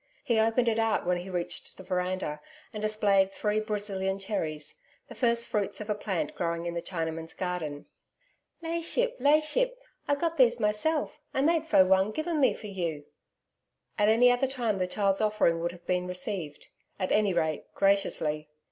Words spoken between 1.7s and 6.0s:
the veranda and displayed three Brazilian cherries, the first fruits of a